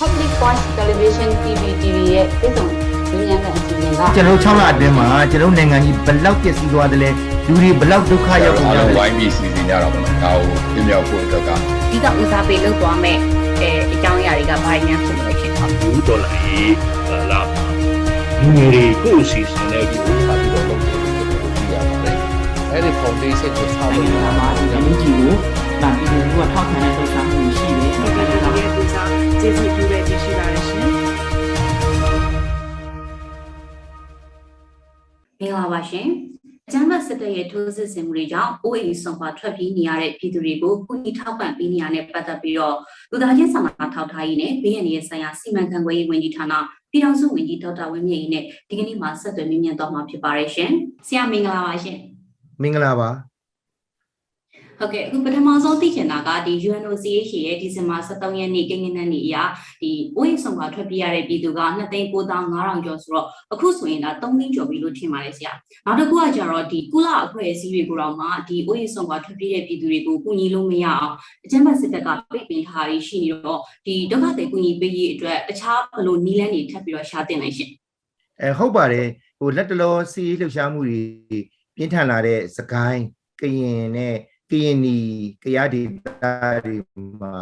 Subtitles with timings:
[0.00, 2.66] Public Voice Television TV TV ရဲ့ပြည်စုံ
[3.30, 7.10] ဉာဏ်ကအစီအစဉ်ကကျွန်တော်6လအတွင်းမှာကျွန်တော်နိုင်ငံကြီးဘယ်လောက်ပျက်စီးသွားတယ်လဲ
[7.46, 11.50] လူတွေဘယ်လောက်ဒုက္ခရောက်ကုန်အားကြလုံးလဲဝိုင်းပြီးစီစဉ်ကြတာပေါ့နော်ဒါကိုပြမြောက်ဖို့အတွက်က
[11.90, 13.16] ဒီကဦးစားပေးလုပ်သွားမဲ့
[13.62, 16.74] အဲအကြောင်းအရာတွေကဘာတွေများဖြစ်လို့ဖြစ်သွားလဲဘူးဒေါ်လာရေး
[17.30, 17.40] လာ
[18.40, 22.16] လူငယ်တွေကိုအစီအစဉ်နဲ့ဒီဆက်ပြီးတော့လုပ်ဖို့ကျွန်တော်တို့ကြည့်ရပါတယ်
[22.70, 25.32] အဲ့ဒီ foundation ကိုဆောက်နိုလို့င်ငံမှာဒီလူကြီးကို
[25.80, 27.93] ဗန်ပြည်သူကထောက်ခံတဲ့လှုပ်ရှားမှုရှိတယ်။ဟုတ်ကဲ့ဒီရဲ့ပူစာ
[29.44, 30.78] ကျေးဇူးပြုရခြင်းရှိပါတယ်ရှင်
[35.40, 36.08] မင်္ဂလာပါရှင်
[36.66, 42.76] အကျမ်းဖတ်စစ်တပ်ရဲ့ထိုးစစ်ဆင်မှုတွေကြောင့်အိုးအိမ်ဆောင်ပါထွက်ပြေးနေရတဲ့ပြည်သူတွေကိုကုညီထောက်ပံ့ပေးနေရတဲ့ပတ်သက်ပြီးတော့
[43.10, 46.52] လူသားချင်းစာနာထောက်ထားရေးနဲ့ဘေးရန်ရဲ့ဆိုင်ရာစီမံခန့်ခွဲရေးဝန်ကြီးဌာန
[46.90, 50.70] ပြည်ထောင်စုဝန်ကြီးဒေါက်တာဝင်းမြင့်ရေးနဲ့ဒီကနေ့မှာဆက်သွယ်မြင့်မြတ်တော့မှာဖြစ်ပါတယ်ရှင်
[51.06, 51.98] ဆရာမင်္ဂလာပါရှင်
[52.62, 53.33] မင်္ဂလာပါ
[54.78, 59.36] ဟုတ်ကဲ့အခုပထမဆုံးသိချင်တာကဒီ UNOCH ရဲ့ဒီဇင်ဘာ23ရက်နေ့ကိန်းဂဏန်းနေ့အရ
[59.82, 61.60] ဒီအိုးအိမ်ဆောင်ကထွက်ပြေးရတဲ့ပြည်သူက
[62.22, 65.52] 2,9500ကျော်ဆိုတော့အခုဆိုရင်ဒါ3သိန်းကျော်ပြီလို့ထင်ပါတယ်ဆရာ
[65.86, 77.70] နောက်တစ်ခုကကျတော့ဒီကုလအဖွဲ့အစည်းတွေကိုတော့မှဒီအိုးအိမ်ဆောင်ကထွက်ပြေးတဲ့ပြည်သူတွေကိုကူညီလို့မရအောင်အကြမ်းဖက်စစ်တပ်ကပိတ်ပင်ထားရရှိနေတော့ဒီဒုက္ခသည်ကူညီပေးရေးအတွက်တခြားဘယ်လိုနည်းလမ်းတွေထပ်ပြီးတော့ရှာတင်လိုက်ရှင်
[78.40, 79.06] အဲဟုတ်ပါတယ်
[79.38, 81.00] ဟိုလက်တလောစီးလှုပ်ရှားမှုတွေ
[81.76, 83.04] ပြင်းထန်လာတဲ့စကိုင်း
[83.40, 84.16] ကရင်နဲ့
[84.54, 84.96] ကရင်နီ
[85.42, 86.08] ကရားဒေသ
[86.64, 86.76] တွေ
[87.20, 87.32] မှာ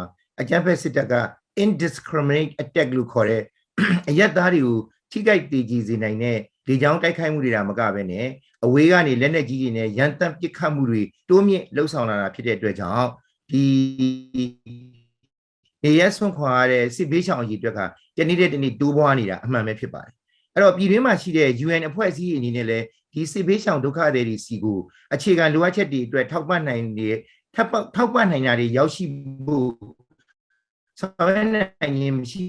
[0.41, 1.15] အကြမ်းဖက်စစ်တပ်က
[1.63, 3.43] indiscriminate attack လို့ခေါ်တဲ့
[4.09, 4.77] အရက်သားတွေကို
[5.11, 8.27] ထိခိုက်တည်ကြည်စေနိုင်တဲ့လေကြောင်းတိုက်ခိုက်မှုတွေဒါမကပဲနဲ့
[8.65, 13.07] အဝေးကနေလက်နက်ကြီးတွေနဲ့ရန်တမ်းပစ်ခတ်မှုတွေတိုးမြင့်လှုပ်ဆောင်လာတာဖြစ်တဲ့အတွက်ကြောင့်
[13.51, 13.65] ဒီ
[15.83, 17.79] နေရဆွန့်ခွာရတဲ့စစ်ဘေးရှောင်အကြီးအတွက်က
[18.17, 20.13] တနေ့တည်းတနေ့တိုးပွားနေတာအမှန်ပဲဖြစ်ပါတယ်
[20.53, 24.79] အဲ့တော့ပြည်တွင်းမှာရှိတဲ့ UN အဖွဲ့အစည်းအနေနဲ့လည်းဒီစစ်ဘေးရှောင်ဒုက္ခသည်တွေစီကို
[25.13, 27.15] အခြေခံလိုအပ်ချက်တွေအတွက်ထောက်ပံ့နိုင်တဲ့
[27.55, 29.03] ထောက်ပံ့ထောက်ပံ့နိုင်တာတွေရောက်ရှိ
[29.45, 29.67] ဖို့
[30.99, 32.43] ဆောင်ရွက်နိုင်ရင်မရှိ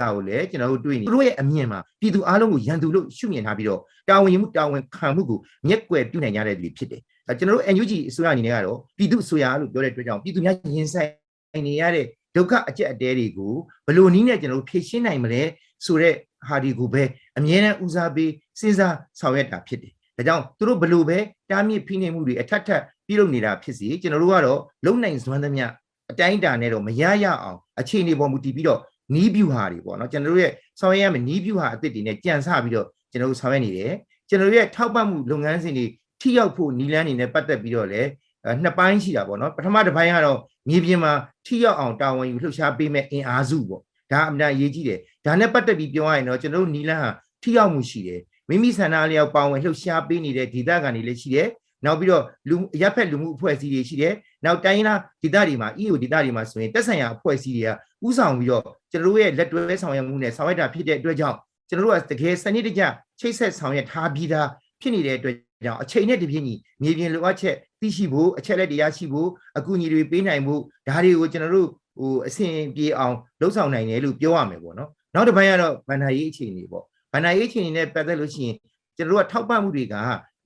[0.00, 5.38] တာကိုလည်းကျွန်တော်တို့တွေ့နေသူတို့ရဲ့အမြင်မှာပြည်သူအလုံးကိုရန်သူလို့ရှုမြင်ထားပြီးတော့တာဝန်ယူမှုတာဝန်ခံမှုကို
[5.68, 12.06] မျက်ကွယ်ပြုနိုင်ကြတဲ့လူတွေဖြစ်တယ်အဲကျွန်တော်တို့ NUG အစိုးရအနေနဲ့ကတော့ပြည်သူအစိုးရလို့ပြောတဲ့အတွက်ကြောင့်ပြည်သူများရင်ဆိုင်နေရတဲ့
[12.36, 13.54] ဒုက္ခအကျက်အတဲတွေကို
[13.86, 15.42] ဘယ်လိုနည်းနဲ့ကျွန်တော်တို့ဖြေရှင်းနိုင်မလဲ
[15.84, 16.16] ဆိုတော့
[16.48, 17.02] ဟာဒီကိုပဲ
[17.38, 21.18] အမြဲတမ်းဦးစားပေးစဉ်းစားဆောင်ရွက်တာဖြစ်တယ်ဒါကြောင့်သူတို့ဘယ်လိုပဲ
[21.50, 25.66] တားမြစ်ဖိနှိပ်မှုတွေအထက်ထပ်ပြုလုပ်နေတာဖြစ်စီကျွန်တော်တို့ကတော့လုံနိုင်စွမ်းသမျှ
[26.10, 28.80] အတိုင်းအတာနဲ့တော့မရရအောင်အခြေအနေပေါ်မူတည်ပြီးတော့
[29.14, 33.92] နီးဗျူဟာတွေပေါ့နော်ကျွန်တော်တို့ရဲ့ဆောင်ရွက်ရမယ့်နီးဗျူဟာအသစ်တွေနဲ့ကြံစပြီးတော့ကျွန်တော်တို့ဆောင်ရွက်နေတယ်
[34.28, 35.86] ကျွန်တော်တို့ရဲ့ထောက်ပံ့မှုလုပ်ငန်းစဉ်တွေ
[36.20, 38.21] ထိရောက်ဖို့နီးလန်းနေနဲ့ပတ်သက်ပြီးတော့လည်းအဲ
[38.62, 40.38] နှစ်ပိုင်းရှိတာပေါ့နော်ပထမတစ်ပိုင်းကတော့
[40.68, 41.12] မြေပြင်မှာ
[41.46, 43.82] ထိရောက်အောင်တာဝန်ယူလှုပ်ရှားပေးမဲ့အင်အားစုပေါ့
[44.12, 47.10] ဒါအမှန်အရေးကြီးတယ်ဒါနဲ့ပတ်သက်ပြီးပြောရရင်တော့ကျွန်တော်တို့နီးလန်းဟာ
[47.42, 51.48] ထိရောက်မှုရှိတယ်မိမိဆန္ဒအလျောက်ပါဝင်လှုပ်ရှားပေးနေတဲ့ဒေသခံတွေလည်းရှိတယ်
[51.84, 54.14] နောက်ပြီးတော့လူအရက်ဖက်လူမှုအဖွဲ့အစည်းတွေရှိတယ်
[54.44, 57.70] နောက်တိုင်းရင်းသားဒေသတွေမှာ EU ဒေသတွေမှာဆိုရင်တက်ဆိုင်ရာအဖွဲ့အစည်းတွေက
[58.06, 61.36] ဥဆောင်ပြီးတော့ကျွန်တော်တို့ရဲ့လက်တွဲဆောင်ရွက်မှုနဲ့ဆောင်ရွက်တာဖြစ်တဲ့အတွက်ကြောင့်
[61.68, 62.82] ကျွန်တော်တို့ကတကယ်စနစ်တကျ
[63.20, 64.48] ချိတ်ဆက်ဆောင်ရွက်ထားပြီးသား
[64.80, 69.28] ဖြစ်နေတဲ့အတွက်ကြောင့်အချိန်နဲ့တပြည့်ညီမြေပြင်လိုအပ်ချက် သိရှိဖို့အချက်လက်တရားရှိဖို့
[69.58, 78.56] အကူအညီတွေပေးနိုင်ဖို့ဒါတွေကိုကျွန်တော်တို့ဟိုအဆင်ပြေအောင်လှုပ်ဆောင်နိုင်တယ်လို့ပြောရမယ်ပေါ့နော်နောက်တစ်ပိုင်းကတော့ဗန္ဒာရေးအခြေအနေပေါ့ဗန္ဒာရေးအခြေအနေနဲ့ပတ်သက်လို့ရှိရင်
[78.96, 79.94] ကျွန်တော်တို့ကထောက်ပံ့မှုတွေက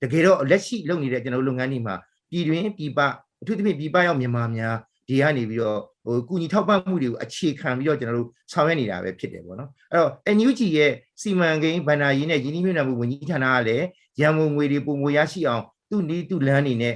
[0.01, 1.95] တကယ်တော့လက်ရှိလုပ်နေတဲ့ကျွန်တော်တို့လုပ်ငန်းတွေမှာ
[2.31, 2.99] ပြည်တွင်းပြည်ပ
[3.41, 4.75] အထူးသဖြင့်ပြည်ပရောက်မြန်မာများ
[5.07, 13.85] ဒီကနေပြီးတော့ဟိုကုညီထောက်ပံ့မှုတွေကိုအခြေခံပြီးတော့ကျွန်တော်တို့ဆောင်ရွက်နေတာပဲဖြစ်တယ်ပေါ့နော်အဲ့တော့ NUG ရဲ့စီမံကိန်းဗန္ဒာရေးနဲ့ယင်းနှိမ့်မြှုပ်နှံမှုဝန်ကြီးဌာနကလည်း
[14.21, 16.93] ရန်ကုန်ငွေတွေပုံမရရှိအောင်သူ့နီးသူ့လမ်းနေနဲ့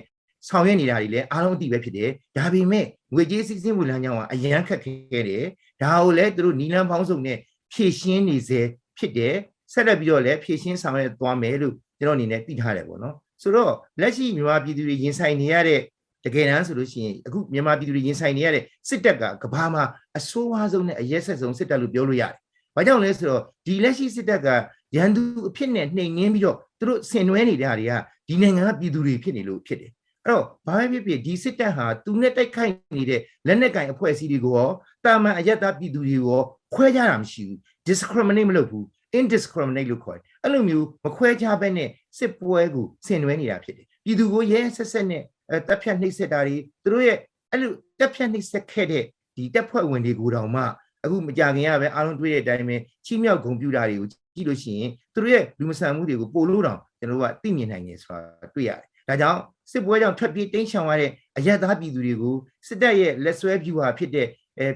[0.48, 5.46] ဆောင်ရွက်နေတာတွေလည်းအားလုံးအသိပဲဖြစ်တယ်ဒါပေမဲ့ငွေကြေးစစ်စင်းမှုလမ်းကြောင်းကအရန်ခက်ခဲတယ်
[5.82, 7.38] ဒါကိုလည်းသူတို့နီလန်းပေါင်းစုံနဲ့
[7.74, 8.62] ဖြည့်ရှင်းနေစေ
[8.98, 9.36] ဖြစ်တယ်
[9.74, 15.80] ဆက်လက်ပြီးတော့လည်းဖြည့်ရှင်းဆောင်ရွက်သွားမယ်လို့ကျွန်တော်အနေနဲ့သိထားတယ်ပေါ့နော်ဆိုတော့လက်ရှိမြန်မာပြည်သူတွေရင်ဆိုင်နေရတဲ့
[16.26, 19.84] တကယ်တမ်းဆိုလို့ရှိရင်အခုမြန်မာပြည်သူတွေရင်ဆိုင်နေရတဲ့စစ်တပ်ကကဘာမှာ
[20.18, 22.34] အဆိုးဝါးဆုံးနဲ့အရက်ဆက်ဆုံးစစ်တပ်လို့ပြောလို့ရတယ်။
[22.76, 24.48] ဘာကြောင့်လဲဆိုတော့ဒီလက်ရှိစစ်တပ်က
[24.96, 27.94] ရန်သူအဖြစ်နဲ့နှိမ်နှင်းပြီးတော့သူတို့ဆင်နွှဲနေတာတွေက
[28.28, 29.92] ဒီနိုင်ငံကပြည်သူတွေဖြစ်နေလို့ဖြစ်တယ်။
[30.26, 34.70] အဲ့တော့ဘာပဲဖြစ်ဖြစ်ဒီစစ်တပ်ဟာသူနဲ့တိုက်ခိုက်နေတဲ့လက်နက်ကင်အဖွဲ့အစည်းတွေကိုရော
[35.06, 37.58] တာမန်အရက်သားပြည်သူတွေကိုရောခွဲခြားတာမရှိဘူး
[37.88, 38.86] discriminate မလုပ်ဘူး
[39.20, 47.18] indiscriminate လို့ခေါ်တယ်။အဲ့လိုမျိုးမခွဲခြားဘဲနဲ့စစ်ပွဲကိုဆင်နွှဲနေတာဖြစ်တယ်။ပြည်သူကိုရဲဆက်ဆက်နဲ့အဲတပ်ဖြတ်နှိပ်စက်တာတွေသူတို့ရဲ့
[47.52, 49.04] အဲ့လိုတပ်ဖြတ်နှိပ်စက်ခဲ့တဲ့
[49.36, 50.64] ဒီတပ်ဖွဲ့ဝင်တွေကိုတောင်မှ
[51.04, 52.76] အခုမကြခင်ရပဲအားလုံးတွေ့တဲ့အတိုင်းပဲ
[53.06, 59.40] ချီးမြှောက်ဂုဏ်ပြုတာတွေကိုကြည့်လို့ရှိရင်သူတို့ရဲ့လူမဆန်မှုတွေကိုပို့လို့တောင်ကျွန်တော်တို့ကသိမြင်နိုင်တယ်ဆိုတာတွေ့ရတယ်။ဒါကြောင့်
[59.72, 62.36] စစ်ပွဲကြောင့်ထွက်ပြေးတိမ်းရှောင်ရတဲ့အရသားပြည်သူတွေကို
[62.68, 64.28] စစ်တပ်ရဲ့လက်ဆွဲဖြူဟာဖြစ်တဲ့
[64.60, 64.68] အဲ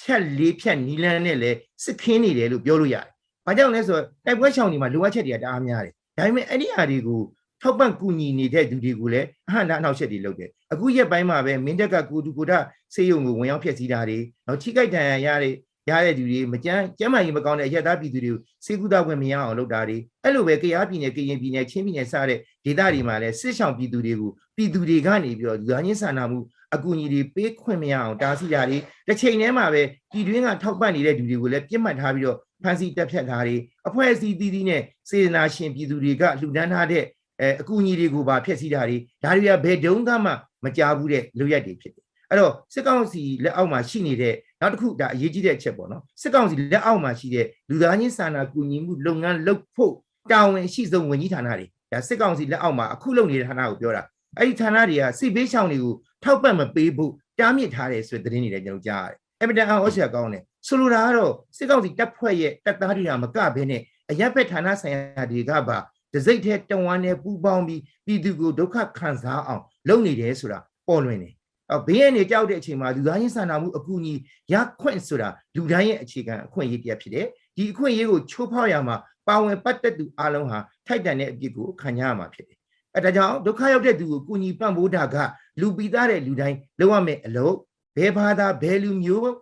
[0.00, 3.06] ဖြတ်လေးဖြတ်နီလန်းနဲ့လည်းစစ်ခင်းနေတယ်လို့ပြောလို့ရတယ်။
[3.46, 7.22] ဘာကြောင့်လဲဆိုတော့တိုက်ပွဲရှောင်တွေမှာလိုအပ်ချက်တွေကတအားများတယ်။ဒါပေမဲ့အဲ့ဒီအရာတွေကို
[7.62, 12.52] ထောက်ပံ့ကူညီနေတဲ့သူတွေကိုလည်းအဟန္တာအနောက်ရှက်တွေလုပ်တယ်အခုရက်ပိုင်းမှာပဲမင်းတက်ကကိုတူကိုဒ
[12.94, 15.54] စေယုံကိုဝင်ရောက်ဖျက်ဆီးတာတွေနောက်ထိခိုက်ဒဏ်ရာရတဲ့
[15.90, 26.38] ရတဲ့သူတွေမကြမ်းကျမ်းမာရေးမကောင်းတဲ့အရက်သားပြည်သူတွေကိုစေကူတာဝင်မရအောင်လုပ်တာတွေအဲ့လိုပဲကရားပြည်နယ်ကရင်ပြည်နယ်ချင်းပြည်နယ်စတဲ့ဒေသတွေမှာလည်းစစ်ဆောင်ပြည်သူတွေကိုပြည်သူတွေကနေပြီးတော့လူသားချင်းစာနာမှု
[26.74, 29.82] အကူအညီတွေပေးခွင့်မရအောင်တားဆီးတာတွေတစ်ချိန်တည်းမှာပဲ
[30.12, 33.56] ပြည်တွင်းကထောက်ပံ့နေတဲ့လူတွေကိုလည်းပြစ်မှတ်ထားပြီးတော့ဖန်ဆီးတက်ဖြတ်တာတွေ
[33.88, 37.04] အဖွဲ့အစည်းသီးသီးနဲ့စေတနာရှင်ပြည်သူတွေကလှူဒန်းထားတဲ့
[37.40, 40.32] အဲအကူအညီတွေကိုပါဖျက်ဆီးတာတွေဒါတွေကဘယ်တုန်းကမှ
[40.64, 49.94] မကြဘူးတဲ့လူရက်တွေဖြစ်တယ်အဲ့တော့စစ်ကောင်စီလက်အောက်မှာရှိနေတဲ့ နောက်တစ်ခုဒါအရေးကြီးတဲ့အချက်ပေါ့နော်စစ်ကောင်စီလက်အောက်မှာရှိတဲ့လူသားချင်းစာနာကူညီမှုလုပ်ငန်းလုပ်ဖို့
[50.32, 54.02] တာဝန်ရှိဆုံးဝန်ကြီးဌာနတွေဒါစစ်ကောင်စီလက်အောက်မှာအခုလုပ်နေတဲ့ဌာနကိုပြောတာ
[54.38, 55.94] အဲ့ဒီဌာနတွေကစစ်ဘေးရှောင်တွေကို
[56.24, 65.78] ထောက်ပံ့မပေးဖို့တားမြစ်ထားတယ်ဆိုတဲ့သတင်းတွေလည်းကျွန်တော်ကြားရတယ်အမတန်အောင်ဩစရာကောင်းတယ်ဆိုလိုတာကတော့စစ်ကောင်စီတပ်ဖွဲ့ရဲ့တပ်သားတွေကမကဘဲနဲ့အရက်ဘက်ဌာနဆိုင်ရာတွေကပါ
[66.14, 70.58] ဒစိတ်ထဲတဝမ်းနဲ့ပူပေါင်းပြီးပြည်သူကိုဒုက္ခခံစားအောင်လုပ်နေတယ်ဆိုတာ
[70.88, 71.34] ပေါ်လွင်တယ်
[71.72, 74.14] အော်ဘေးရနေကြောက်တဲ့အချိန်မှာလူသားချင်းစာနာမှုအကူအညီ
[74.52, 77.26] ရခွင့်ဆိုတာလူတိုင်းရဲ့အခြေခံအခွင့်အရေးတစ်ဖြစ်တယ်
[77.56, 78.96] ဒီအခွင့်အရေးကိုချိုးဖောက်ရမှာ
[79.28, 82.58] ပါဝင်ပတ်သက်သူအလုံးဟာထိုက်တန်တဲ့အပြစ်ကိုခံရမှာဖြစ်တယ်
[82.96, 85.16] အဲဒါကြောင့်ဒုက္ခရောက်တဲ့သူကိုကူညီပံ့ပိုးတာက
[85.60, 87.54] လူပိသားတဲ့လူတိုင်းလုပ်ရမယ့်အလုပ်
[87.96, 89.32] ဘယ်ဘာသာဘယ်လူမျိုး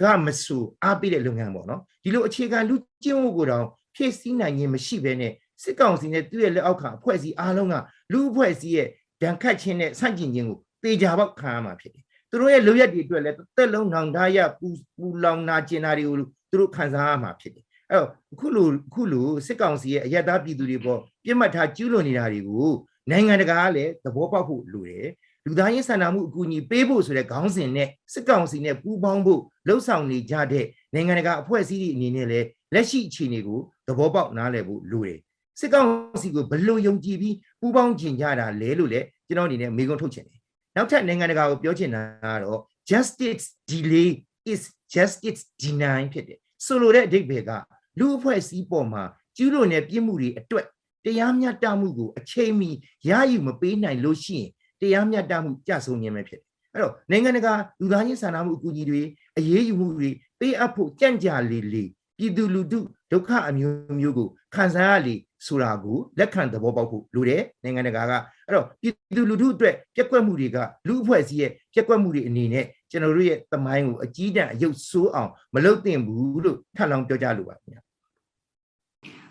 [0.00, 5.32] ကမဆူအားပေးတဲ့လုပ်ငန်းပေါ့နော်ဒီလိုအခြေခံလူကျင့်ဝတ်ကိုတောင်ဖြည့်ဆည်းနိုင်ခြင်းမရှိဘဲနဲ့
[5.62, 7.74] စစ်ကောင်စီနဲ့သူ့ရဲ့လက်အောက်ခံအဖွဲ့အစည်းအားလုံးက
[8.12, 8.88] လူအဖွဲ့အစည်းရဲ့
[9.22, 16.24] ဒဏ်ခတ်ခြင်းနဲ့ဆန့်ကျင်ခြင်းကို တေချာပေါက်ခံရမှာဖြစ်တယ်သူတို့ရဲ့လူရက်တွေအတွက်လည်းတစ်သက်လုံးနောင်တရပူပူလောင်နာကျင်တာတွေကိုသူ
[16.60, 22.70] တို့ခံစားရမှာဖြစ်တယ်အဲ့တော့အခုလိုအခုလိုစစ်ကောင်စီရဲ့အယက်သားပြည်သူတွေပေါ်ပြစ်မှတ်ထားကျူးလွန်နေတာတွေကို
[23.10, 25.08] နိုင်ငံတကာကလည်းသဘောပေါက်ဖို့လိုတယ်
[25.46, 35.18] လူသားရေးဆန္ဒမှုအကူအညီပေးဖို့ဆိုတဲ့ခေါင်းစဉ်နဲ့စစ်ကောင်စီနဲ့ပူးပေါင်းဖို့လှုံ့ဆော်နေကြတဲ့နိုင်ငံတကာအဖွဲ့အစည်းတွေအနေနဲ့လည်းလက်ရှိအခြေအနေကိုသဘောပေါက်နားလည်ဖို့လိုတယ်
[35.60, 35.88] စစ်ကောင်
[36.22, 40.39] စီကိုဘလို့ယုံကြည်ပြီးပူးပေါင်းကျင်ကြတာလဲလို့လည်းကျွန်တော်အနေနဲ့မေးခွန်းထုတ်ချင်တယ်
[40.80, 42.60] နောက်ထပ်နိုင်ငံတကာကိုပြောချင်တာကတော့
[42.90, 44.10] justice delay
[44.52, 44.62] is
[44.94, 47.50] justice deny ဖြစ်တယ်ဆိုလိုတဲ့အဓိပ္ပာယ်က
[47.98, 49.02] လူအဖွဲ့အစည်းပေါ်မှာ
[49.36, 50.66] ကျူးလွန်တဲ့ပြစ်မှုတွေအတွက်
[51.04, 52.70] တရားမျှတမှုကိုအချိန်မီ
[53.08, 54.48] ရယူမပေးနိုင်လို့ရှိရင်
[54.80, 59.02] တရားမျှတမှုကြဆုံးခြင်းပဲဖြစ်တယ်အဲ့တော့နိုင်ငံတကာလူသားချင်းစာနာမှုအကူအညီတွေ
[59.38, 60.08] အရေးယူမှုတွေ
[60.40, 61.84] ပေးအပ်ဖို့ကြံ့ကြာလေလေ
[62.18, 62.80] ပြည်သူလူထု
[63.12, 65.14] ဒုက္ခအမျိုးမျိုးကိုခံစားရလေ
[65.46, 68.12] ဆိုတာကိုလက်ခံသဘောပေါက်ဖို့လိုတယ်နိုင်ငံတကာက
[68.46, 70.58] အဲ့တော့ပြည်သူလူထုအတွက်ပြက်ကွက်မှုတွေက
[70.88, 77.82] လူအဖွဲ့အစည်းရဲ့ပြက်ကွက်မှုတွေအနေနဲ့ကျွန်တော်တို့ရဲ့သမိုင်းကိုအကြီးတန်းအယုတ်ဆိုးအောင်မလုပ်သင့်ဘူးလို့ထပ်လောင်းပြောကြလိုပါခင်ဗျာ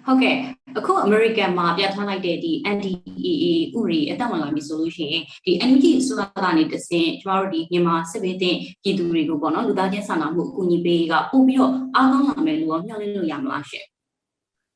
[0.06, 0.36] ဟုတ်ကဲ့
[0.78, 3.46] အခု American မှာပြဋ္ဌာန်းလိုက်တဲ့ဒီ NDAA
[3.78, 13.86] ဥပဒေအသက်ဝင်လာပြီဆိုလို့ရှိရင်ဒီ NUG အစိုးရကနေတဆင့်ကျမတို့ဒီမြန်မာစစ်ဘေးတင်ပြည်သူတွေကိုပေါ့နော်လူသားချင်းစာနာမှုအကူအညီပေးကပို့ပြီးတော့အားကောင်းလာမယ်လို့ရောမျှော်လင့်လို့ရမလားရှင့်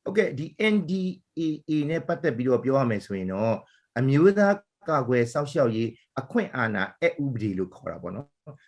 [0.03, 3.55] ဟုတ်ကဲ့ဒီ NDAA နဲ့ပတ်သက်ပြီးတော့ပြောရမယ်ဆိုရင်တော့
[3.99, 4.55] အမျိုးသား
[4.89, 5.89] ကာကွယ်စောင့်ရှောက်ရေး
[6.19, 8.27] အခွင့်အာဏာအဥပဒေလို့ခေါ်တာပေါ့နော်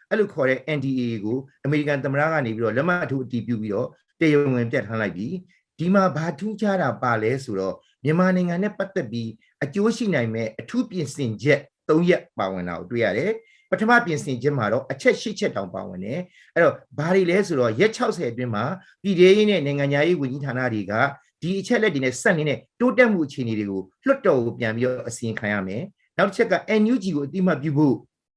[0.10, 3.88] အဲ့လိုခေါ်တဲ့ NDAA ကိုအမေရိကန်သမ္မတကနေပြီးတော့လက်မှတ်ထိုးအတည်ပြုပြီးတော့
[4.20, 5.34] တရားဝင်ပြဋ္ဌာန်းလိုက်ပြီး
[5.80, 9.30] ဒီမှာဘာထူးခြားတာပါလဲဆိုတော့မြန်မာနိုင်ငံနဲ့ပတ်သက်ပြီး
[9.64, 11.60] အကျိုးရှိနိုင်မဲ့အထူးပြင်ဆင်ချက်
[11.90, 13.32] ၃ရက်ပါဝင်တာကိုတွေ့ရတယ်
[13.72, 16.20] ပထမပြင်ဆင်ချက်မှာတော့အချက်၈ချက်တောင်ပါဝင်တယ်
[16.54, 18.66] အဲ့တော့ဘာတွေလဲဆိုတော့ရက်60အတွင်းမှာ
[19.04, 20.94] ပြည်ထောင်ရေးနဲ့နိုင်ငံသားရေးဝန်ကြီးဌာနတွေက
[21.42, 25.84] ဒီအချက်လက်တွေနဲ့ဆက်နေတဲ့တိုးတက်မှုအခြေအနေတွေကိုလွှတ်တော်ကိုပြန်ပြီးတော့အစီရင်ခံရမယ်
[26.18, 27.96] နောက်တစ်ချက်က NUG ကိုအတိမတ်ပြုဖို့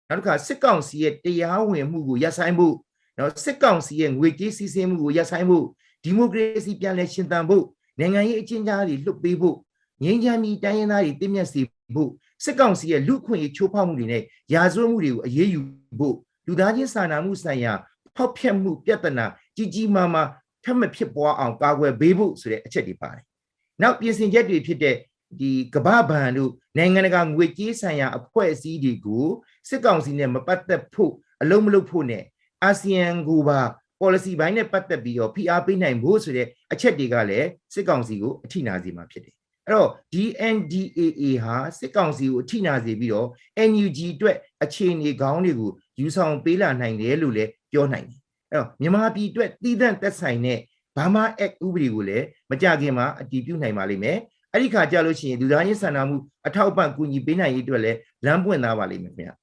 [0.09, 2.75] နောက်တစ်ခါစစ်ကောင်စီရဲ့တရားဝင်မှုကိုရပ်ဆိုင်းဖို့
[3.19, 5.67] နော်စစ်ကောင်စီရဲ့ငွေကြေးစီးဆင်းမှုကိုရပ်ဆိုင်းဖို့
[6.05, 7.65] ဒီမိုကရေစီပြန်လည်ရှင်သန်ဖို့
[7.99, 9.57] နိုင်ငံရေးအကျဉ်းသားတွေလွတ်ပေးဖို့
[10.03, 11.63] ငြိမ်းချမ်းပြီးတိုင်းရင်းသားတွေတည်မြဲစေ
[11.95, 12.11] ဖို့
[12.45, 14.23] စစ်ကောင်စီရဲ့လူခွင့်ရေးချိုးဖောက်မှုတွေနဲ့
[14.55, 15.61] ရာဇဝတ်မှုတွေကိုအရေးယူ
[15.99, 16.15] ဖို့
[16.47, 17.73] လူသားချင်းစာနာမှုဆိုင်ရာ
[18.17, 19.27] ဖောက်ဖျက်မှုပြဿနာ
[19.57, 20.29] ကြီးကြီးမားမား
[20.69, 23.25] ထပ်မဖြစ်ပွားအောင်ကာကွယ်ပေးဖို့ဆိုတဲ့အချက်တွေပါတယ်။
[23.83, 24.97] နောက်ပြင်ဆင်ချက်တွေဖြစ်တဲ့
[25.41, 29.27] ဒီကမ္ဘာဘဏ်တို့နိုင်ငံတကာငွေကြေးဆိုင်ရာအဖွဲ့အစည်းတွေကို
[29.69, 32.25] စစ်ကောင်စီနဲ့မပတ်သက်ဖို့အလုံးမလုံးဖို့နဲ့
[32.63, 33.61] အာဆီယံကိုပါ
[34.01, 39.35] policy ဘိုင်းနဲ့ပတ်သက်ပြီးတော့ဖိအားပေးနိုင်ဖို့ဆိုတဲ့အချက်တွေကလည်းစစ်ကောင်စီကိုအထိနာစေမှာဖြစ်တယ်
[39.67, 43.29] အဲ့တော့ DNDAA ဟာစစ်ကောင်စီကိုအထိနာစေပြီးတော့
[43.71, 45.71] NUG အတွက်အခြေအနေကောင်းတွေကို
[46.01, 48.18] ယူဆောင်ပေးလာနိုင်တယ်လို့လည်းပြောနိုင်တယ်
[48.53, 50.59] အဲ့တော့မြန်မာပြည်အတွက်တည်တံ့သက်ဆိုင်တဲ့
[50.97, 54.19] ဘာမာ Act ဥပဒေကိုလည်းမကြခင်မှာအတည်ပြုနိုင်ပါလိမ့်မယ်
[54.53, 59.35] အဲ့ဒီခါကြလို့ရှိရင်လူသားချင်းစာနာမှုအထောက်အပံ့ကူညီပေးနိုင်ရေးအတွက်လည်းလမ်းပွင့်သားပါလိမ့်မယ်ခင်ဗျာ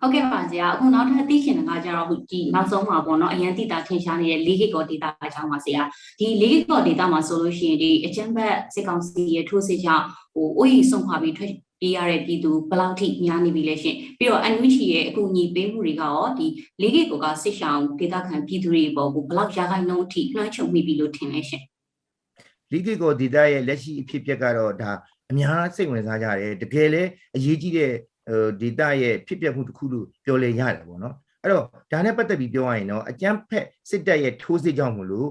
[0.00, 5.82] ဟုတ်ကဲ့ပါဆရာအခုနောက်ထပ်သိချင်တာကကြတော့ဒီနောက်ဆုံးမှာပေါ့နော်အရန်တိတာထင်ရှားနေတဲ့ legal ကော data အကြောင်းပါဆရာ
[6.18, 10.04] ဒီ legal ကော data မှာဆိုလို့ရှိရင်ဒီအချမ်းဘတ်စစ်ကောင်စီရဲ့ထိုးစစ်ကြောင့်
[10.34, 16.46] ဟိုအိုးကြီးဆုံးခွာပြီးထွက် ပြေးရတဲ့ပြည်သူဘယ်လောက်ထိများနေပြီလဲရှင်ပြီးတော့ NUG ရဲ့အကူအညီပေးမှုတွေကရောဒီ
[16.82, 21.62] legal ကောကစစ်ရှောင်းဒေတာခံပြည်သူတွေပေါ်ကိုဘယ်လောက်ရာခိုင်နှုန်းအထိလွှမ်းခြုံမိပြီလို့ထင်လဲရှင်
[22.72, 24.90] လီဂီကိုဒေတာရဲ့လက်ရှိအဖြစ်အပျက်ကတော့ဒါ
[25.30, 27.02] အများစိတ်ဝင်စားကြတယ်တကယ်လဲ
[27.36, 27.92] အရေးကြီးတဲ့
[28.28, 35.30] ဟိုဒေတာရဲ့ဖြစ်ပျက်မှုတစ်ခုလို့ပြောလဲရတယ်ပေါ့နော်အဲ့တော့ဒါနဲ့ပတ်သက်ပြီးပြောရရင်တော့အကြမ်းဖက်စစ်တပ်ရဲ့ထိုးစစ်ကြောင့်မလို့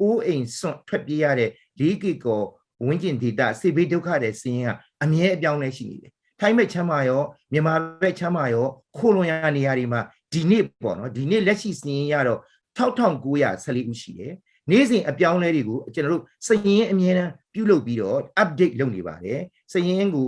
[0.00, 1.50] အိုးအိမ်စွန့်ထွက်ပြေးရတဲ့
[1.80, 2.42] ၄ကီကော
[2.84, 4.68] ဝင်းကျင်ဒေတာစေဘေးဒုက္ခတဲ့စင်းက
[5.02, 7.22] အမြဲအပြောင်းလဲရှိနေတယ်ထိုင်းမဲ့ချမ်းမာရော
[7.52, 10.00] မြန်မာဘက်ချမ်းမာရောခိုးလွန်ရနေရာတွေမှာ
[10.32, 12.40] ဒီနေ့ပေါ့နော်ဒီနေ့လက်ရှိစင်းရတော့
[12.78, 14.34] 6914ဦးရှိတယ်
[14.70, 19.40] နေ့စဉ်အပြောင်းလဲတွေကိုကျွန်တော်တို့စည်ရင်အမြဲတမ်းပြုလုပ်ပြီးတော့ update လုပ်နေပါတယ်
[19.72, 20.26] စည်ရင်ကို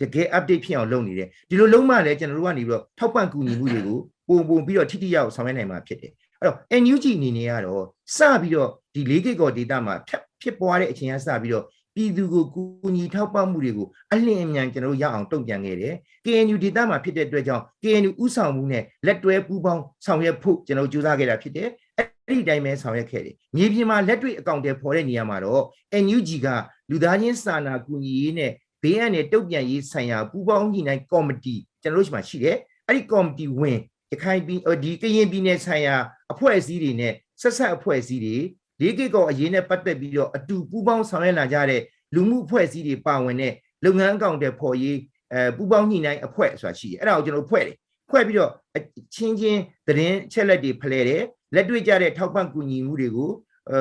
[0.00, 3.98] တကယ် update ဖြစ်အောင်လုပ်နေတယ်ဒီလိုလုံးမှလည်းကျွန်တော်တို့ကနေပြီးတော့ထောက်ပံ့ကူညီမှုတွေကို
[4.28, 7.84] ပုံပုံပြီးတော့ထိထိရောက်အောင်ဆောင်ရွက်နိုင်မှာဖြစ်တယ်အဲ့တော့ NUG အနေနဲ့ကတော့
[8.16, 11.64] စပြီးတော့ဒီ၄ကိကော data မှာဖြစ်ဖြစ်ပွားတဲ့အချိန်ကစပြီးတော့
[11.94, 12.62] ပြည်သူကိုကူ
[12.96, 15.94] ညီထောက်ပံ့မှုတွေကိုအလင်းအမြန်ကျွန်တော်တို့ရအောင်တုံ့ပြန်ခဲ့တယ်
[16.24, 21.68] KNU data မှာဖြစ်တဲ့အတွက်ကြောင့် KNU ဥဆောင်မှုနဲ့လက်တွဲပူးပေါင်းဆောင်ရွက်ဖို့ကျွန်တော်တို့ကြိုးစားခဲ့တာဖြစ်တယ်
[21.98, 25.62] အဲ့ဒီအတိုင်းပဲဆောင်ရွက်ခဲ့တယ်မြေပြင်မှာလက်တွေ့အကောင့်တွေပေါ်တဲ့နေရာမှာတော့
[26.04, 26.48] NUG က
[26.90, 32.56] လူသားချင်းစာနာကူညီရေးနဲ့ဘေးအန္တရာယ်တုံ့ပြန်ရေးဆိုင်ရာပူးပေါင်းညှိနှိုင်းကော်မတီကျွန်တော်တို့ရှိမှရှိတယ်
[32.86, 33.78] အဲ့ဒီကော်မတီဝင်
[34.12, 35.96] ရခိုင်ပြည်ဒီကရင်ပြည်နယ်ဆိုင်ရာ
[36.32, 38.36] အဖွဲ့အစည်းတွေနဲ့ဆက်ဆက်အဖွဲ့အစည်းတွေ
[38.80, 41.82] လေးကိကောအရေးနဲ့ပတ်သက်ပြီးတော့အတူပူးပေါင်းဆောင်ရွက်လာကြတဲ့
[42.14, 44.98] လူမှုအဖွဲ့အစည်းတွေပါဝင်တဲ့လုပ်ငန်းအကောင့်တွေပေါ်ရေး
[45.32, 47.76] အဲပူပေါင်းညှိနှိုင်းအဖွဲ့ဆိုတာရှိတယ်အဲ့ဒါကိုကျွန်တော်ဖွဲ့တယ်
[48.10, 48.80] ဖွဲ့ပြီးတော့အ
[49.14, 51.22] ချင်းချင်းသတင်းချက်လက်တွေဖလှယ်တယ်
[51.54, 53.30] လက်တွေ့ကြတဲ့ထောက်ပံ့ကူညီမှုတွေကို
[53.70, 53.80] အဲ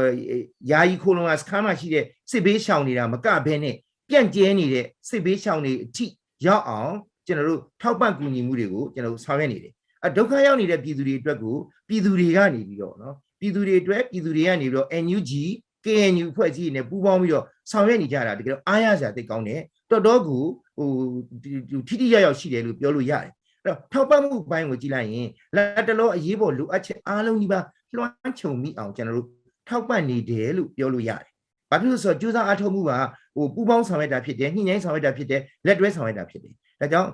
[0.71, 3.75] ယာယီခိုလုံကစခန်းမှာရှိတဲ့စစ်ဘေးရှောင်နေတာမကဘဲနဲ့
[4.09, 6.05] ပြန့်ကျဲနေတဲ့စစ်ဘေးရှောင်တွေအထိ
[6.45, 6.93] ရောက်အောင်
[7.27, 9.73] ကျွန်တော်တို့ထောက်ပံ့ကူညီမှုတွေကိုကျွန်တော်တို့ဆောင်ရွက်နေတယ်
[10.05, 11.55] အဒုက္ခရောက်နေတဲ့ပြည်သူတွေအတွက်ကို
[11.87, 15.31] ပြည်သူတွေကနေပြီးတော့နော် ပြည်သူတွေအတွက်ပြည်သူတွေကနေပြီးတော့ NUG
[15.85, 20.43] KNU ဖွဲ့စည်းနေပူးပေါင်းပြီးတော့ဆောင်ရွက်နေကြတာတကယ်တော့အားရစရာသိကောင်းတယ်တော်တော်ကို
[20.77, 20.89] ဟို
[21.87, 23.31] ထိထိရောက်ရောက်ရှိတယ်လို့ပြောလို့ရတယ်အဲ့
[23.65, 27.59] တော့ထောက်ပံ့မှုဘိုင်းကိုကြည့်လိုက်ရင်လက်တလောအရေးပေါ်လိုအပ်ချက်အားလုံးကြီးပါ
[27.95, 29.27] လွှမ်းခြုံမိအောင်ကျွန်တော်တို့
[29.69, 31.29] ထောက်ပံ့နေတယ်လို့ပြောလို့ရတယ်
[31.69, 32.91] ဘာဖြစ်လို့ဆိုတော့ကြိုးစားအားထုတ်မှုက
[33.35, 37.09] ဟိုပူးပေါင်းဆောင်ရွက်တာဖြစ်တယ်ညှိနှိုင်းဆောင်ရွက်တာဖြစ်တယ်လက်တွဲဆောင်ရွက်တာဖြစ်တယ်ဒါကြောင့်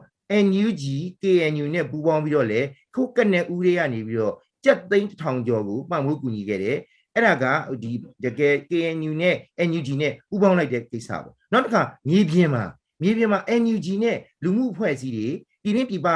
[0.46, 0.84] NUG
[1.22, 2.62] KNU နဲ့ပူးပေါင်းပြီးတော့လေ
[2.96, 6.78] ခုတ်ကနေဦးတွေကနေပြီးတော့ ကြက်သိန်းထောင်ကျော်ကိုပံ့ပိုးကူညီခဲ့တယ်
[7.16, 7.46] အဲ့ဒါက
[7.84, 7.92] ဒီ
[8.24, 9.36] တကယ် KNU နဲ့
[9.70, 12.64] NUG နဲ့ပူးပေါင်းလိုက်တဲ့ကိစ္စပေါ့နောက်တစ်ခါမြေပြင်မှာ
[13.02, 15.28] မြေပြင်မှာ NUG နဲ့လူမှုအဖွဲ့အစည်းတွေ
[15.64, 16.08] ပြည်ရင်းပြည်ပ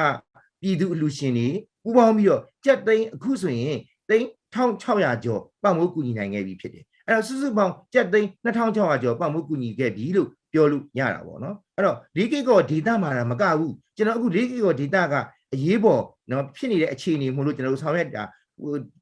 [0.62, 1.48] ပြည်သူအလူရှင်တွေ
[1.84, 3.78] ပူးပေါင်းပြီးတော့ကြက်သိန်းအခုဆိုရင်
[4.10, 15.16] သိန်း1600ကျော်ပံ့ပိုးကူညီနိုင်ခဲ့ပြီဖြစ်တယ်အဲ့တော့စုစုပေါင်းကြက်သိန်း2600ကျော်ပံ့ပိုးကူညီခဲ့ပြီလို့ပြောလို့ရတာပေါ့နော်အဲ့တော့၄ကိကောဒေတာမှာမကဘူးကျွန်တော်အခု၄ကိကောဒေတာက
[15.54, 18.39] အရေးပေါ်နော်ဖြစ်နေတဲ့အခြေအနေမို့လို့ကျွန်တော်တို့ဆောင်ရွက်တာဟို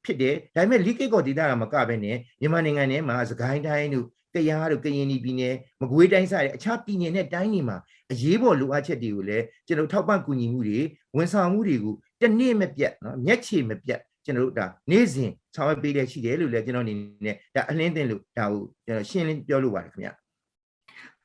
[0.06, 7.78] ဖြစ်တယ်ဒါပေမဲ့၄ကိကောဒေတာကမကဘဲနဲ့မြန်မာနိုင်ငံထဲမှာစကိုင်းတိုင်းတို့ကယားတို့ကရင်ပြည်နယ်မကွေးတိုင်းစတဲ့အခြားပြည်နယ်နဲ့တိုင်းတွေမှာ
[8.12, 10.80] အရေးပေါ်လိုအပ်ချက်တွေကိုလည်းကျွန်တော်ထောက်ပံ့ကူညီမှုတွေ
[11.18, 16.94] ဝန်ဆောင်မှုတွေကိုတနေ့မပြတ်နော်မျက်ခြေမပြတ်ကျွန်တော်တို့ဒါနေ့စဉ်ဆောင်ရွက်ပေးတဲ့ရှိတယ်လို့လည်းကျွန်တော်အနေ
[17.26, 20.10] နဲ့ဒါအလင်းတင်လို့ဒါကိုကျွန်တော်ရှင်းလင်းပြောလို့ပါတယ်ခင်ဗျ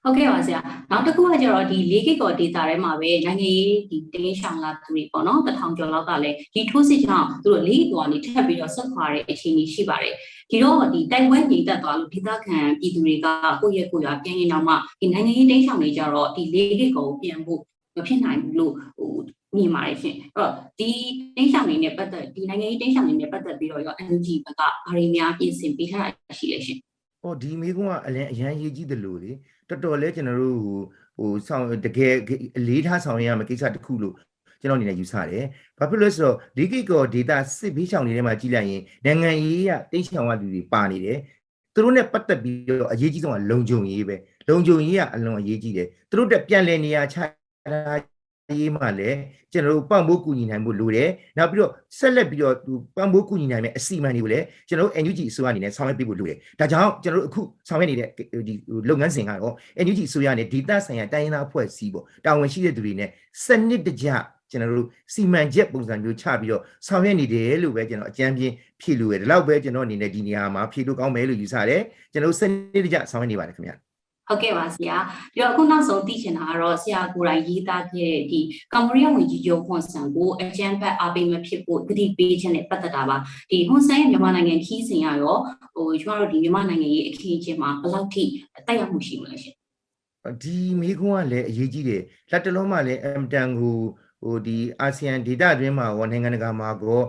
[0.04, 10.14] ဟုတ်ကဲ့ပါဆရာနောက်တစ်ခုကကျတော့ဒီ၄ gig ကော data ထဲမှာပဲနိုင်ငံရေးဒီတင်းရှောင်လာသူတွေပေါ့နော်တထောင်ကျော်လောက်ကလည်းဒီထိုးစစ်ကြောင့်သူတို့၄ gig ကောကနေထပ်ပြီးတော့ဆက်ခွာတဲ့အခြေအနေရှိပါတယ်
[10.50, 13.26] ဒီတော့ဒီတိုင်ဝမ်ညီတက်သွားလို့ဒေသခံပြည်သူတွေက
[13.62, 17.60] ကိုယ့်ရဲ့ကိုယ်ရွာပြန်ရင်တော့မှဒီနိုင်ငံရေးတင်းရှောင်တွေကြတော့ဒီ၄ gig ကောကိုပြန်ဖို့
[17.96, 19.12] မဖြစ်နိုင်ဘူးလို့ဟို
[19.56, 20.90] မြင်ပါတယ်ရှင်အဲ့တော့ဒီ
[21.36, 26.78] တင်းရှောင်တွေနဲ့ပတ်သက်ဒီနိုင်ငံရေးတင်းရှောင်တွေနဲ့ပတ်သက်ပြီးတော့ရော NG ဘက်ကဘာတွေများပြင်ဆင်ပေးထားတာရှိလဲရှင်
[27.22, 29.32] ဟောဒီမိကုန်းကအလင်းအရန်ရေးကြည့်တယ်လို့လေ
[29.72, 30.78] တော်တော်လဲကျွန်တော်တို့ဟို
[31.18, 32.14] ဟိုဆောင်တကယ်
[32.58, 34.14] အလေးထားဆောင်ရရမယ့်ကိစ္စတစ်ခုလို့
[34.60, 35.44] ကျွန်တော်အနေနဲ့ယူဆတယ်။
[35.78, 41.18] ဘာဖြစ်လို့လဲဆိုတော့ဒီကိကော data စစ်ဘေးချောင်တွေထဲမှာကြည့်လိုက်ရင်နိုင်ငံရေးရတိတ်ချောင်ကလူတွေပါနေတယ်။
[41.74, 44.16] သူတို့နဲ့ပတ်သက်ပြီးတော့အရေးကြီးဆုံးကလုံခြုံရေးပဲ။
[44.48, 47.16] လုံခြုံရေးကအလွန်အရေးကြီးတယ်။သူတို့တက်ပြန်လည်နေရာချ
[47.72, 47.94] တာ
[48.60, 49.18] ရေးမှလည်း
[49.52, 51.08] ကျွန်တော်တို့ပံ့ပိုးကူညီနိုင်ဖို့လိုတယ်။
[51.38, 58.08] နောက်ပြီးတော့ဆက်လက်ပြီးတော့သူပံ့ပိုးကူညီနိုင်မယ့်အစီအမံတွေကိုလည်းကျွန်တော်တို့ NUG အစိုးရအနေနဲ့ဆောင်ရွက်ပေးဖို့လိုတယ်။ဒါကြောင့်ကျွန်တော်တို့အခုဆောင်ရွက်နေတဲ့
[58.48, 58.54] ဒီ
[58.88, 63.08] လုပ်ငန်းစဉ်ကတော့ NUG အစိုးရနဲ့ဒေသဆိုင်ရာတိုင်းရင်းသားအဖွဲ့အစည်းပေါ့တာဝန်ရှိတဲ့သူတွေနဲ့
[63.44, 64.08] စနစ်တကျ
[64.50, 71.80] ကျွန်တော်တို့စီမံချက်ပုံစံမျိုးချပြီးတော့ဆောင်ရွက်နေတယ်လို့ပဲကျွန်တော်အကြမ်းပြင်းဖြည့်လို့ရတယ်။ဒီလောက်ပဲကျွန်တော်အနေနဲ့ဒီနေရာမှာဖြည့်လို့ကောင်းမယ်လို့ယူဆတယ်။
[72.12, 73.76] ကျွန်တော်တို့စနစ်တကျဆောင်ရွက်နေပါတယ်ခင်ဗျာ။
[74.28, 74.96] ဟုတ်ကဲ့ပါဆရာ
[75.34, 78.40] ပြီးတော့အခုနောက်ဆုံးသိချင်တာကတော့ဆရာကိုယ်တိုင်ရေးသားခဲ့တဲ့ဒီ
[78.72, 83.16] ကမ္ဘောဒီးယားဝန်ကြီးချုပ်ဟွန်ဆန်ကိုအကြံဖက်အားပေးမဖြစ်ဖို့တတိပေးခြင်းနဲ့ပတ်သက်တာပါ
[83.50, 85.36] ဒီဟွန်ဆန်ရဲ့မြန်မာနိုင်ငံခီးစဉ်ရရော
[85.74, 88.24] ဟိုကျမတို့ဒီမြန်မာနိုင်ငံရဲ့အခင်းအကျင်းမှာဘယ်လောက်ထိ
[88.66, 89.54] တက်ရောက်မှုရှိမလဲရှင်
[90.42, 93.78] ဒီမိကုန်းကလည်းအရေးကြီးတယ်လက်တလုံးမှလည်းအမ်တန်ကို
[94.22, 97.02] ဟိုဒီအာဆီယံဒေတာအတွင်းမှာရောနိုင်ငံတကာမှာကော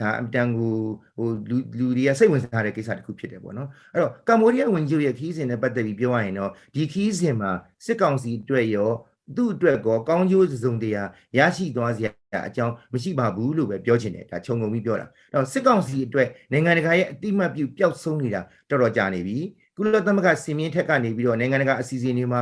[0.00, 0.76] ဒါအမ်တန်ကို
[1.18, 7.50] ဟိုလူလူတွေကစိတ်ဝင်စားတဲ့ကိစ္စတစ်ခုဖြစ်တယ်ပေါ့နော်အဲ့တော့ကမ္ဘောဒီးယားဝန်ကြီးရဲ့ခီးစဉ်နဲ့ပတ်သက်ပြီးပြောရရင်တော့ဒီခီးစဉ်မှာ
[7.86, 8.90] စစ်ကောင်စီအတွက်ရော
[9.36, 12.10] သူ့အတွက်ကောကောင်းကျိုးစုံတရားရရှိသွားစရာ
[12.48, 18.40] အကြောင်းမရှိပါဘူးလို့ပဲပြောချင်တယ်ဒါခြုံငုံပြီးပြောတာအဲ့တော့စစ်ကောင်စီအတွက်နိုင်ငံတကာရဲ့အတိမတ်ပြုပျောက်ဆုံးနေတာ
[18.70, 19.38] တော်တော်ကြာနေပြီ
[19.76, 22.40] ကုလသမဂ္ဂစင်မြင့်ထက်ကနေပြီးတော့နိုင်ငံတကာအစီအစဉ်တွေမှာ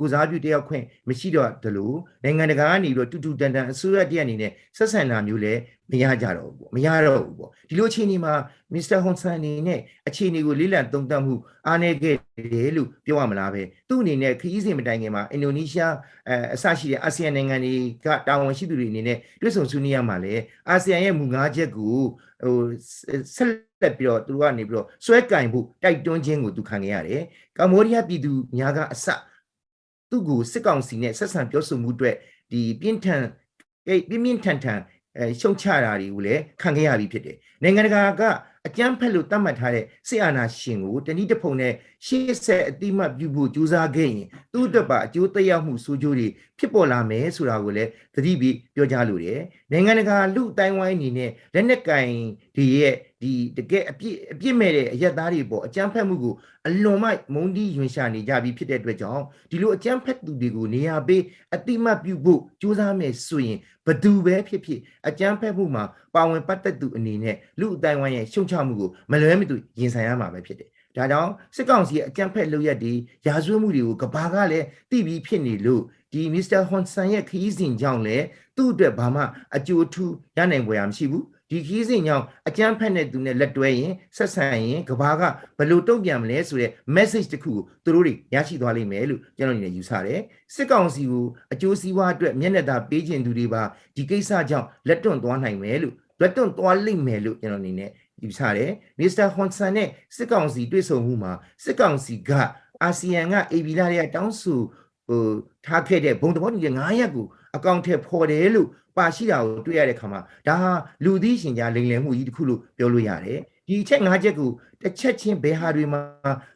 [0.00, 5.60] ကိုစားပြုတယောက်ခွင့်မရှိတော့တယ်လို့နိုင်ငံတကာကနေပြီးတော့တူတူတန်တန်အစိုးရတရက်အနေနဲ့ဆက်ဆံတာမျိုးလည်း
[5.92, 8.34] မရကြတော့ဘူးပေါ့မရတော့ဘူးပေါ့ဒီလိုအခြေအနေမှာ
[8.74, 11.34] မစ္စတာဟွန်ဆန်အနေနဲ့အခြေအနေကိုလေးလံသုံးသပ်မှု
[11.66, 12.16] အားနည်းခဲ့
[12.52, 15.94] တယ်လို့ပြောရမလားပဲသူ့အနေနဲ့ခရီးစဉ်မတိုင်ခင်မှာအင်ဒိုနီးရှား
[16.28, 20.34] အဲအစရှိတဲ့အာဆီယံနိုင်ငံတွေကတာဝန်ရှိသူတွေအနေနဲ့တွဲဆုံဆွေးနွေးရမှာလေ
[20.68, 21.98] အာဆီယံရဲ့မူငါးချက်ကို
[22.44, 22.56] ဟို
[23.36, 23.48] ဆက်
[23.82, 27.22] လက်ပြီးတော့သူတို့ကနေပြီးတော့စွဲကင်ဖို့တိုက်တွန်းခြင်းကိုသူခံခဲ့ရတယ်
[27.58, 29.06] ကမ္ဘောဒီးယားပြည်သူများကအစ
[30.10, 32.16] သူ့ကိုစစ်ကောင်စီနဲ့ဆက်ဆံပြောဆိုမှုအတွက်
[32.52, 33.22] ဒီပြင်းထန်
[33.86, 34.80] ပြင်းပြင်းထန်ထန်
[35.16, 38.22] အဲရှုံချတာတွေကိုလည်းခံခဲ့ရပြီဖြစ်တယ်နိုင်ငံတကာက
[38.66, 41.72] အကြမ်းဖက်လို့သတ်မှတ်ထားတဲ့စစ်အာဏာရှင်ကိုတနည်းတစ်ဖုံနဲ့
[42.06, 49.40] ရှေ့ဆက်အတိမတ်ပြုဖို့ကြိုးစားခဲ့ရင်သူ့အတွက်ပါအကျိုးသက်ရောက်မှုဆိုးကျိုးတွေဖြစ်ပေါ်လာမယ်ဆိုတာကိုလည်းသတိပြီးပြောကြားလိုတယ်
[49.72, 52.08] နိုင်ငံတကာလူအတိုင်းဝိုင်းအနေနဲ့လက်နက်ကင်
[52.56, 56.34] ဒီရဲ့ဒီတကယ်အပြစ်အပြစ်မဲ့တဲ့အရက်သားတွေပေါ့အကြမ်းဖက်မှုကို
[56.66, 61.22] အလွန်မှမုန်းတီးယွန်ရှာနေကြပြီးဖြစ်တဲ့အတွက်ကြောင့်ဒီလိုအကြမ်းဖက်သူတွေကိုနေရာပေး
[61.54, 63.58] အတိမတ်ပြုဖို့ကြိုးစားမယ်ဆိုရင်
[63.90, 72.94] ဘသူပဲဖြစ်ဖြစ်အကြမ်းဖက်မှုမှာပါဝင်ပတ်သက်သူအနေနဲ့လူအတိုင်းဝိုင်းရဲ့ရှုံချမှုကိုမလွဲမသွေရင်ဆိုင်ရမှာပဲဖြစ်တယ်။ဒါကြောင့်စစ်ကောင်စီရဲ့အကြမ်းဖက်လုပ်ရက်တွေ
[73.26, 75.82] ရာဇဝတ်မှုတွေကိုကဘာကလည်းသိပြီးဖြစ်နေလို့
[76.12, 78.24] ဒီမစ္စတာဟွန်ဆန်ရဲ့ခရီးစဉ်ကြောင့်လည်း
[78.56, 79.22] သူ့အတွက်ဘာမှ
[79.56, 85.22] အကျိုးထူးရနိုင်ပွဲရမရှိဘူး။ ဒီခီးစဉ်ကြောင့်အကြမ်းဖက်တဲ့သူနဲ့လက်တွဲရင်ဆက်ဆံရင်ကဘာက
[85.58, 90.20] ဘယ်လိုတုံ့ပြန်မလဲဆိုတဲ့ message တစ်ခုကိုသူတို့တွေရရှိသွားလိမ့်မယ်လို့ကျွန်တော်အနေနဲ့ယူဆတယ်
[90.54, 93.62] စစ်ကောင်စီကိုအကျိုးစီးပွားအတွက်မျက်နှာသာပေးခြင်းသူတွေပါ
[93.96, 97.90] ဒီကိစ္စကြောင့်လက်တွန့်သွားနိုင်မယ်လို့လက်တွန့်သွားလိမ့်မယ်လို့ကျွန်တော်အနေနဲ့
[98.22, 101.32] ယူဆတယ်မစ္စတာဟွန်ဆန်နဲ့စစ်ကောင်စီတွေ့ဆုံမှုမှာ
[101.64, 102.30] စစ်ကောင်စီက
[102.82, 104.60] အာဆီယံကအေဗီလာတွေကတောင်းဆို
[105.10, 105.24] ဟို
[105.66, 107.26] ထားခဲ့တဲ့ဘုံသဘောတူတဲ့9ရက်ကို
[107.56, 110.72] အကောင့်ထဲပေါ်တယ်လို့ပါရှိတာကိုတွေ့ရတဲ့ခါမှာဒါဟာ
[111.04, 114.50] လူသိရှင်ကြားလိမ်လည်မှုကြီးတစ်ခုလို့ပြောလို့ရတယ်ဒီအချက်၅ချက်ကို
[114.82, 116.00] တစ်ချက်ချင်းဘယ်ဟာတွေမှာ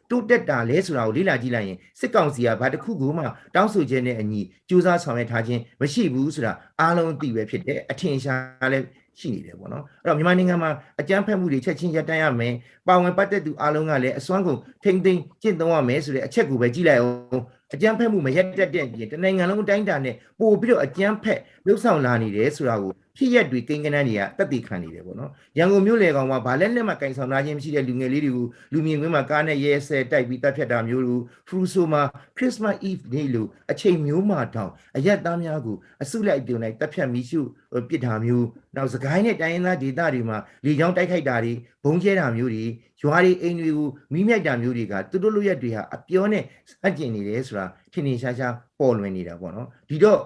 [0.09, 3.23] တိုးတက်တာလဲဆိုတာကိုလေ့လာကြည့်လိုက်ရင်စစ်ကောင်စီကဘာတစ်ခုကိုမှ
[3.55, 8.85] တောင်းဆိုခြင်းနဲ့အညီစူးစမ်းဆောင်ရွက်ထားခြင်းမရှိဘူးဆိုတာအားလုံးသိပဲဖြစ်တယ်အထင်ရှားလည်း
[9.19, 12.53] ရှိနေတယ်ပေါ့နော်အဲ့တော့မြန်မာနိုင်ငံမှာအကြမ်းဖက်မှုတွေချက်ချင်းရပ်တန့်ရမယ်
[12.87, 17.43] ပါဝင်ပတ်သက်သူအားလုံးကလည်းအစွမ်းကုန်ထိမ့်သိမ့်ကျင့်သုံးရမယ်ဆိုတဲ့အချက်ကိုပဲကြည့်လိုက်အောင်
[17.75, 32.01] အကြမ်းဖက်မှုမရက်တက်တဲ့ပြင်တနိုင်ငံလုံးအတိုင်းအတာနဲ့ပို့ပြီးတော့အကြမ်းဖက် လှုပ်ဆောင်လာနေတယ်ဆိုတာကိုဖြစ်ရက်တွေကိန်းကနန်းတွေကတက်တည်ခံနေတယ်ပေါ့နော်ရန်ကုန်မြို့လေကောင်မှာဗာလက်လက်မှကင်ဆောင်လာခြင်းမရှိတဲ့လူငယ်လေးတွေကိုလူမြင်ကွင်းမှာကားနဲ့ရဲဆဲတိုက်ပြီးတပ်ဖြတ်တာမျိုးလိုဖရူဆိုမှာ
[32.37, 37.41] ခရစ်စမတ် eve နေ့လိုအချိန်မျိုးမှာတောင်အရက်သားများကိုအစုလိုက်ပြုံလိုက်တပ်ဖြတ်မိရှု
[37.89, 41.53] ပစ်တာမျိုးနောက်စကိုင်းနဲ့တိုင်းရင်းသားဒေသတွေမှာလေကြောင်းတိုက်ခိုက်တာတွေ
[41.85, 42.65] ဘုံကျဲတာမျိုးတွေ
[43.01, 50.19] ရွာတွေအိမ်တွေကိုမိမြိုက်တာမျိုးတွေကသူတို့လိုရက်တွေဟာအပြောနဲ့စัจကျင်နေတယ်ဆိုတာထင်ထင်ရှားရှားပေါ်လွင်နေတာပေါ့နော်ဒီတော့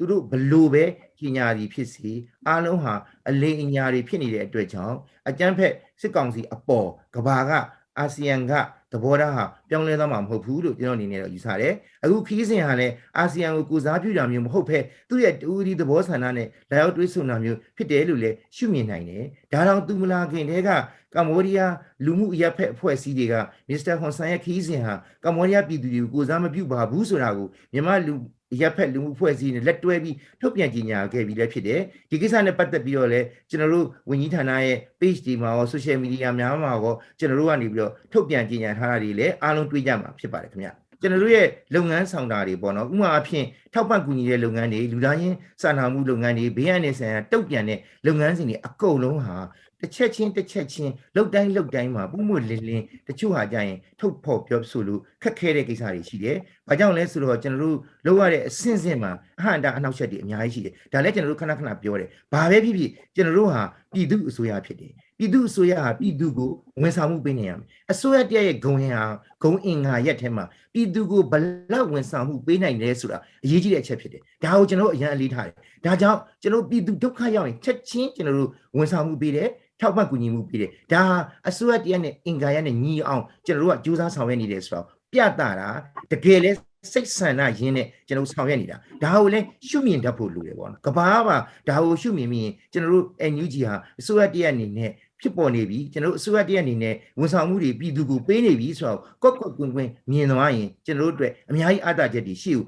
[0.00, 0.84] သူတို့ဘလို့ပဲ
[1.18, 2.10] ကြီးညာသည်ဖြစ်စီ
[2.48, 2.94] အားလုံးဟာ
[3.28, 4.96] အလိမ်အညာတွေဖြစ်နေတဲ့အတွက်ကြောင့်
[5.28, 7.50] အကြမ်းဖက်စစ်ကောင်စီအပေါ်ကဘာက
[7.98, 8.52] အာဆီယံက
[8.92, 20.70] သဘောထားဟာပြောင်းလဲသွားမှာမဟုတ်ဘူးလို့ကျွန်တော်အနေနဲ့တော့ယူဆတယ်အခုခီးစဉ်ဟာလည်းအာဆီယံကိုကိုစားပြုတာမျိုးမဟုတ်ဘဲသူ့ရဲ့တူဒီသဘောဆန္ဒနဲ့လာရောက်တွေးဆုံတာမျိုးဖြစ်တယ်လို့လည်းရှုမြင်နိုင်တယ်ဒါတော့သူမလာခင်တည်းက
[21.14, 23.34] ကမ္ဘောဒီးယားလူမှုအရက်ဖက်အဖွဲ့အစည်းတွေက
[23.68, 28.14] မစ္စတာဟွန်ဆန်ရဲ့ခီးစဉ်ဟာကမ္ဘောဒီးယားပြည်သူတွေကိုကိုစားမပြုပါဘူးဆိုတာကိုမြန်မာလူ
[28.60, 49.36] ရပ်ဖက်လူမှုဖွဲ့စည်းနဲ့လက်တွဲပြီးထုတ်ပြန်ကြေညာခဲ့ပြီးလည်းဖြစ်တယ်ဒီကိစ္စနဲ့ပတ်သက်ပြီးတော့လည်းကျွန်တော်တို့ဝန်ကြီးဌာနရဲ့ page ဒီမှာရော social media များမှာရောကျွန်တော်တို့ကနေပြီးတော့ထုတ်ပြန်ကြေညာထားတာတွေလည်းအားလုံးတွေ့ကြမှာဖြစ်ပါတယ်ခင်ဗျကျွန်တော်တို့ရဲ့လုပ်ငန်းဆောင်တာတွေပေါ့နော်ဥပမာအဖြစ်ထောက်ပံ့ကူညီတဲ့လုပ်ငန်းတွေလူသားချင်းစာနာမှုလုပ်ငန်းတွေဘေးရန်နေဆိုင်ရာတုတ်ပြန်တဲ့လုပ်ငန်းစဉ်တွေအကုန်လုံးဟာ
[49.80, 56.36] တစ်ချက်ချင်းတစ်ချက်ချင်းလုတ်တိုင်းလုတ်တိုင်းမှာပုံမွလင်းလင်းတချို့ဟာကြရင်ထုတ်ဖော်ပြောဆိုလို့ခက်ခဲတဲ့ကိစ္စတွေရှိတယ်။
[56.68, 63.62] ဘာကြောင့်လဲဆိုတော့ကျွန်တော်တို့လုပ်ရတဲ့အဆင့်ဆင့်မှာအဟံတာအနောက်ချက်တွေအများကြီးရှိတယ်။ဒါလည်းကျွန်တော်တို့ခဏခဏပြောတယ်။ဘာပဲဖြစ်ဖြစ်ကျွန်တော်တို့ဟာ
[63.94, 66.50] ပြည်သူအစိုးရဖြစ်တယ်။ပြည်သူအစိုးရဟာပြည်သူကို
[66.82, 69.04] ဝန်ဆောင်မှုပေးနေရမယ်။အစိုးရတရရဲ့ဂုံရင်ဟာ
[69.42, 71.34] ဂုံအင်္ဂါရက်ထဲမှာပြည်သူကိုဘ
[71.72, 79.48] လောက်ဝန်ဆောင်မှုပေးနိုင်လဲဆိုတာအရေးကြီးတဲ့အချက်ဖြစ်တယ်။ဒါကိုကျွန်တော်တို့အရင်အလေးထားတယ်။ဒါကြောင့်ကျွန်တော်ပြည်သူဒုက္ခရောက်ရင်ချက်ချင်းကျွန်တော်တို့ဝန်ဆောင်မှုပေးတယ်။
[79.80, 81.02] ထောက်ပံ့ကူညီမှုပေးတယ်ဒါ
[81.48, 85.68] အစိုးရတရားနဲ့အင်္ဂါရနဲ့ညီအောင်ကျွန်တော်တို့ကကြိုးစားဆောင်ရွက်နေတယ်ဆိုတော့ပြတာတာ
[86.12, 86.50] တကယ်လဲ
[86.92, 91.36] စိတ်ဆန္ဒရင်းနဲ့ကျွန်တော်ဆောင်ရွက်နေတာဒါကိုလည်းရှုမြင်တတ်ဖို့လိုတယ်ပေါ့နော်ကဘာပါ
[91.68, 94.90] ဒါကိုရှုမြင်ပြီးရင်ကျွန်တော်တို့ NUG ဟာအစိုးရတရားအနေနဲ့
[95.20, 102.64] ဖြစ်ပေါ်နေပြီကျွန်တော်တို့အစိုးရတရားအနေနဲ့ဝန်ဆောင်မှုတွေပြည်သူကိုပေးနေပြီဆိုတော့ကော့ကော့ကွင်းကွင်းမြင်သွားရင်ကျွန်တော်တို့အတွက်အများကြီးအားသာချက်တွေရှိဦး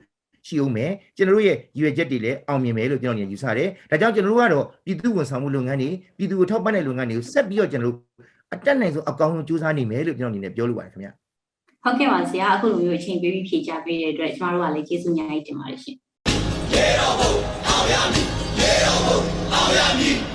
[0.46, 8.01] ရှိအောင်မယ်ကျွန်တော်တို့ရဲ့ရည်ရွယ်ချက်တွေလည်းအောင်မြင်မယ်လို့ကျွန်တော်ညယူဆတယ်ဒါကြောင့်ကျွန်တော်တို့ကတော့ပြည်သူဝန်ဆောင်မှုလုပ်ငန်းတွေပြည်သူကိုထောက်ပံ့တဲ့လုပ်ငန်းတွေကိုဆက်ပြီးတော့ကျွန်တော်တို့
[8.55, 11.12] အတက်နိုင်ဆုံးအကောင်းဆုံးကြိုးစားနေမယ်လို့ကျွန်တော်အနေနဲ့ပြောလိုပါတယ်ခင်ဗျာ
[11.85, 15.97] ဟုတ်ကဲ့ပါဆရာအခုလိုမျိုးအချိန်ပေးပြီးဖြေချပေးတဲ့အတွက်ကျမတို့ကလည်းကျေးဇူးများကြီးတင်ပါတယ်ရှင်
[16.73, 17.33] ရေတော်ဘုံ
[17.68, 18.27] အောင်ရမည်
[18.61, 19.18] ရေတော်ဘုံ
[19.53, 20.32] အောင်ရမည်